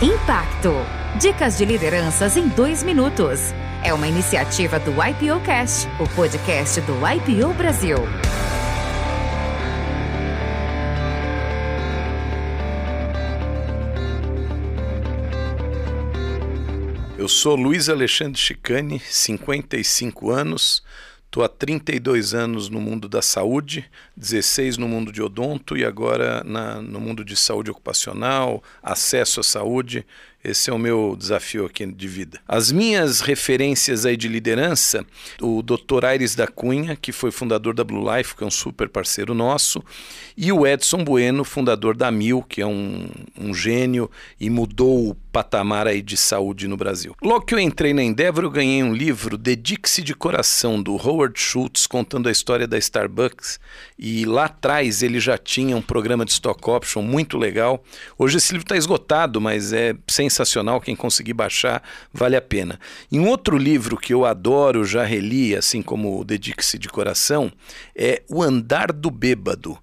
Impacto. 0.00 0.74
Dicas 1.20 1.58
de 1.58 1.64
lideranças 1.64 2.36
em 2.36 2.46
dois 2.46 2.84
minutos. 2.84 3.52
É 3.82 3.92
uma 3.92 4.06
iniciativa 4.06 4.78
do 4.78 4.92
IPO 4.92 5.40
Cast, 5.44 5.88
o 5.98 6.08
podcast 6.14 6.80
do 6.82 6.94
IPO 7.04 7.52
Brasil. 7.54 7.96
Eu 17.18 17.26
sou 17.26 17.56
Luiz 17.56 17.88
Alexandre 17.88 18.38
Chicane, 18.38 19.00
55 19.00 20.30
anos, 20.30 20.80
Estou 21.28 21.44
há 21.44 21.48
32 21.48 22.32
anos 22.32 22.70
no 22.70 22.80
mundo 22.80 23.06
da 23.06 23.20
saúde, 23.20 23.84
16 24.16 24.78
no 24.78 24.88
mundo 24.88 25.12
de 25.12 25.20
odonto 25.20 25.76
e 25.76 25.84
agora 25.84 26.42
na, 26.42 26.80
no 26.80 26.98
mundo 26.98 27.22
de 27.22 27.36
saúde 27.36 27.70
ocupacional, 27.70 28.62
acesso 28.82 29.40
à 29.40 29.42
saúde. 29.42 30.06
Esse 30.42 30.70
é 30.70 30.72
o 30.72 30.78
meu 30.78 31.16
desafio 31.18 31.66
aqui 31.66 31.84
de 31.84 32.06
vida. 32.06 32.40
As 32.46 32.70
minhas 32.70 33.20
referências 33.20 34.06
aí 34.06 34.16
de 34.16 34.28
liderança, 34.28 35.04
o 35.40 35.62
Dr. 35.62 36.04
Aires 36.04 36.36
da 36.36 36.46
Cunha, 36.46 36.94
que 36.94 37.10
foi 37.10 37.32
fundador 37.32 37.74
da 37.74 37.82
Blue 37.82 38.04
Life, 38.16 38.36
que 38.36 38.44
é 38.44 38.46
um 38.46 38.50
super 38.50 38.88
parceiro 38.88 39.34
nosso, 39.34 39.82
e 40.36 40.52
o 40.52 40.64
Edson 40.64 41.02
Bueno, 41.02 41.42
fundador 41.42 41.96
da 41.96 42.10
Mil, 42.10 42.42
que 42.42 42.62
é 42.62 42.66
um, 42.66 43.08
um 43.36 43.52
gênio 43.52 44.08
e 44.40 44.48
mudou 44.48 45.10
o 45.10 45.14
patamar 45.14 45.86
aí 45.86 46.00
de 46.00 46.16
saúde 46.16 46.68
no 46.68 46.76
Brasil. 46.76 47.14
Logo 47.22 47.44
que 47.44 47.54
eu 47.54 47.58
entrei 47.58 47.92
na 47.92 48.02
Endeavor, 48.02 48.44
eu 48.44 48.50
ganhei 48.50 48.82
um 48.82 48.92
livro, 48.92 49.36
Dedique-se 49.36 50.02
de 50.02 50.14
Coração, 50.14 50.80
do 50.82 50.94
Howard 50.94 51.38
Schultz, 51.38 51.86
contando 51.86 52.28
a 52.28 52.32
história 52.32 52.66
da 52.66 52.78
Starbucks. 52.78 53.60
E 53.98 54.24
lá 54.24 54.44
atrás 54.46 55.02
ele 55.02 55.18
já 55.20 55.36
tinha 55.36 55.76
um 55.76 55.82
programa 55.82 56.24
de 56.24 56.32
stock 56.32 56.70
option 56.70 57.02
muito 57.02 57.36
legal. 57.36 57.82
Hoje 58.16 58.38
esse 58.38 58.52
livro 58.52 58.64
está 58.64 58.76
esgotado, 58.76 59.40
mas 59.40 59.72
é 59.72 59.94
sensacional. 60.28 60.80
Quem 60.80 60.96
conseguir 60.96 61.34
baixar, 61.34 61.82
vale 62.12 62.36
a 62.36 62.42
pena. 62.42 62.78
E 63.10 63.18
um 63.18 63.28
outro 63.28 63.56
livro 63.56 63.96
que 63.96 64.12
eu 64.12 64.24
adoro, 64.24 64.84
já 64.84 65.04
reli, 65.04 65.54
assim 65.54 65.82
como 65.82 66.24
Dedique-se 66.24 66.78
de 66.78 66.88
Coração, 66.88 67.50
é 67.94 68.22
O 68.28 68.42
Andar 68.42 68.92
do 68.92 69.10
Bêbado 69.10 69.78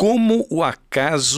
como 0.00 0.46
o 0.48 0.62
acaso 0.62 0.89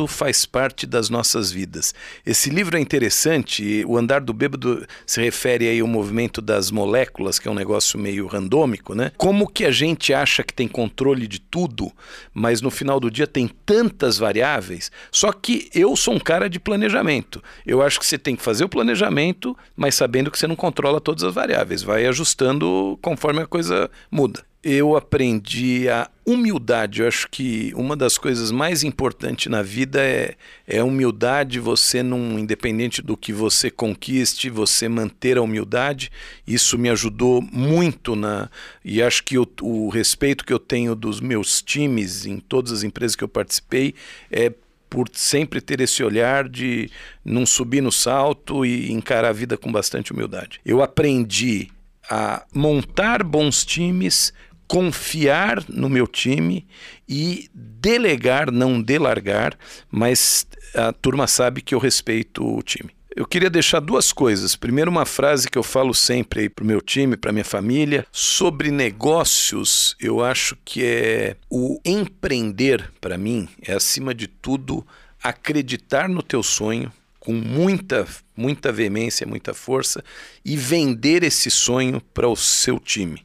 faz 0.09 0.47
parte 0.47 0.87
das 0.87 1.11
nossas 1.11 1.53
vidas. 1.53 1.95
Esse 2.25 2.49
livro 2.49 2.77
é 2.77 2.81
interessante, 2.81 3.85
o 3.87 3.99
andar 3.99 4.23
do 4.23 4.33
bêbado 4.33 4.87
se 5.07 5.21
refere 5.21 5.69
aí 5.69 5.81
ao 5.81 5.87
movimento 5.87 6.41
das 6.41 6.71
moléculas, 6.71 7.39
que 7.39 7.47
é 7.47 7.51
um 7.51 7.55
negócio 7.55 7.99
meio 7.99 8.27
randômico, 8.27 8.95
né? 8.95 9.13
Como 9.19 9.47
que 9.47 9.67
a 9.67 9.71
gente 9.71 10.15
acha 10.15 10.43
que 10.43 10.55
tem 10.55 10.67
controle 10.67 11.27
de 11.27 11.39
tudo, 11.39 11.93
mas 12.33 12.63
no 12.63 12.71
final 12.71 12.99
do 12.99 13.11
dia 13.11 13.27
tem 13.27 13.47
tantas 13.67 14.17
variáveis. 14.17 14.91
Só 15.11 15.33
que 15.33 15.69
eu 15.75 15.95
sou 15.97 16.15
um 16.15 16.21
cara 16.21 16.49
de 16.49 16.59
planejamento. 16.59 17.43
Eu 17.67 17.83
acho 17.83 18.01
que 18.01 18.07
você 18.07 18.19
tem 18.19 18.35
que 18.35 18.43
fazer 18.43 18.65
o 18.65 18.69
planejamento, 18.69 19.57
mas 19.77 19.95
sabendo 19.95 20.31
que 20.31 20.39
você 20.39 20.47
não 20.47 20.57
controla 20.57 21.01
todas 21.01 21.25
as 21.25 21.35
variáveis, 21.35 21.83
vai 21.83 22.07
ajustando 22.07 22.99
conforme 23.03 23.43
a 23.43 23.47
coisa 23.47 23.91
muda 24.11 24.45
eu 24.63 24.97
aprendi 24.97 25.89
a 25.89 26.09
humildade. 26.25 27.03
Eu 27.03 27.09
acho 27.09 27.29
que 27.29 27.73
uma 27.75 27.97
das 27.97 28.17
coisas 28.17 28.53
mais 28.53 28.85
importantes 28.85 29.42
na 29.49 29.63
vida 29.63 30.01
é, 30.01 30.35
é 30.67 30.83
humildade. 30.83 31.61
Você, 31.61 32.03
não, 32.03 32.39
independente 32.39 33.01
do 33.03 33.17
que 33.17 33.33
você 33.33 33.71
conquiste, 33.71 34.51
você 34.51 34.89
manter 34.89 35.39
a 35.39 35.43
humildade. 35.43 36.11
Isso 36.47 36.79
me 36.79 36.89
ajudou 36.91 37.41
muito 37.41 38.15
na. 38.15 38.51
E 38.85 39.03
acho 39.03 39.23
que 39.25 39.39
o, 39.39 39.47
o 39.61 39.89
respeito 39.89 40.45
que 40.45 40.53
eu 40.53 40.59
tenho 40.59 40.95
dos 40.95 41.21
meus 41.21 41.63
times 41.63 42.27
em 42.27 42.39
todas 42.39 42.73
as 42.73 42.83
empresas 42.83 43.17
que 43.17 43.25
eu 43.25 43.29
participei 43.29 43.95
é 44.31 44.53
por 44.93 45.09
sempre 45.15 45.63
ter 45.63 45.81
esse 45.81 46.05
olhar 46.05 46.47
de 46.47 46.91
não 47.25 47.47
subir 47.47 47.81
no 47.81 47.91
salto 47.91 48.67
e 48.67 48.93
encarar 48.93 49.31
a 49.31 49.33
vida 49.33 49.57
com 49.57 49.73
bastante 49.73 50.13
humildade. 50.13 50.61
Eu 50.67 50.83
aprendi 50.83 51.71
a 52.11 52.45
montar 52.55 53.23
bons 53.23 53.65
times 53.65 54.35
confiar 54.73 55.63
no 55.69 55.87
meu 55.87 56.07
time 56.07 56.67
e 57.07 57.51
delegar, 57.53 58.51
não 58.51 58.81
delargar, 58.81 59.55
mas 59.91 60.47
a 60.75 60.91
turma 60.95 61.27
sabe 61.27 61.61
que 61.61 61.75
eu 61.75 61.79
respeito 61.79 62.43
o 62.43 62.63
time. 62.63 62.89
Eu 63.15 63.27
queria 63.27 63.51
deixar 63.51 63.81
duas 63.81 64.15
coisas. 64.15 64.57
Primeiro, 64.57 64.91
uma 64.91 65.05
frase 65.05 65.51
que 65.51 65.59
eu 65.59 65.63
falo 65.63 65.93
sempre 65.93 66.49
para 66.49 66.65
o 66.65 66.67
meu 66.67 66.81
time, 66.81 67.19
para 67.19 67.33
minha 67.33 67.45
família, 67.45 68.07
sobre 68.11 68.71
negócios. 68.71 69.95
Eu 70.01 70.25
acho 70.25 70.57
que 70.65 70.83
é 70.83 71.37
o 71.51 71.79
empreender, 71.85 72.91
para 72.99 73.19
mim, 73.19 73.51
é 73.61 73.75
acima 73.75 74.15
de 74.15 74.27
tudo 74.27 74.87
acreditar 75.23 76.09
no 76.09 76.23
teu 76.23 76.43
sonho 76.43 76.91
com 77.21 77.35
muita, 77.35 78.07
muita 78.35 78.73
veemência, 78.73 79.27
muita 79.27 79.53
força 79.53 80.03
e 80.43 80.57
vender 80.57 81.23
esse 81.23 81.51
sonho 81.51 82.01
para 82.15 82.27
o 82.27 82.35
seu 82.35 82.81
time. 82.81 83.23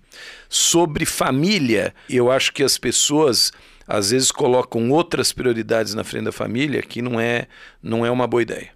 Sobre 0.50 1.06
família, 1.06 1.94
eu 2.10 2.32
acho 2.32 2.54
que 2.54 2.64
as 2.64 2.78
pessoas 2.78 3.52
às 3.88 4.12
vezes 4.12 4.32
colocam 4.32 4.90
outras 4.92 5.32
prioridades 5.32 5.94
na 5.94 6.04
frente 6.04 6.26
da 6.26 6.32
família 6.32 6.82
que 6.82 7.02
não 7.02 7.20
é, 7.20 7.48
não 7.82 8.06
é 8.06 8.12
uma 8.12 8.28
boa 8.28 8.42
ideia. 8.42 8.70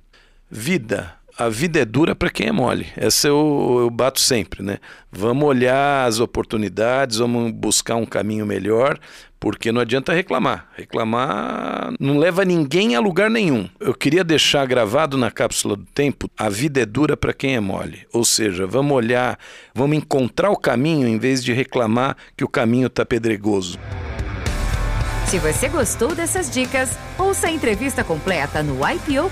Vida. 0.50 1.16
A 1.42 1.50
vida 1.50 1.80
é 1.80 1.86
dura 1.86 2.14
para 2.14 2.30
quem 2.30 2.50
é 2.50 2.52
mole. 2.52 2.86
Essa 2.96 3.28
eu, 3.28 3.78
eu 3.80 3.90
bato 3.90 4.20
sempre, 4.20 4.62
né? 4.62 4.78
Vamos 5.12 5.44
olhar 5.44 6.08
as 6.08 6.20
oportunidades, 6.20 7.18
vamos 7.18 7.52
buscar 7.52 7.96
um 7.96 8.06
caminho 8.06 8.46
melhor, 8.46 9.00
porque 9.40 9.72
não 9.72 9.82
adianta 9.82 10.14
reclamar. 10.14 10.68
Reclamar 10.78 11.96
não 12.00 12.20
leva 12.20 12.46
ninguém 12.46 12.96
a 12.96 13.00
lugar 13.00 13.28
nenhum. 13.28 13.68
Eu 13.80 13.96
queria 13.96 14.24
deixar 14.24 14.68
gravado 14.68 15.18
na 15.18 15.32
cápsula 15.32 15.76
do 15.76 15.86
tempo: 15.86 16.30
a 16.38 16.48
vida 16.48 16.80
é 16.80 16.86
dura 16.86 17.18
para 17.18 17.34
quem 17.34 17.56
é 17.56 17.60
mole. 17.60 18.06
Ou 18.14 18.24
seja, 18.24 18.68
vamos 18.68 18.96
olhar, 18.96 19.40
vamos 19.74 19.98
encontrar 19.98 20.52
o 20.52 20.56
caminho 20.56 21.08
em 21.08 21.18
vez 21.18 21.44
de 21.44 21.54
reclamar 21.54 22.18
que 22.38 22.44
o 22.44 22.48
caminho 22.48 22.86
está 22.86 23.04
pedregoso. 23.04 23.80
Se 25.26 25.40
você 25.40 25.68
gostou 25.70 26.14
dessas 26.14 26.52
dicas, 26.52 26.96
ouça 27.18 27.48
a 27.48 27.52
entrevista 27.52 28.04
completa 28.04 28.62
no 28.62 28.78
IPO 28.88 29.32